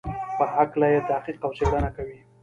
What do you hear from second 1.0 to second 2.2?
تحقیق او څېړنه کوي.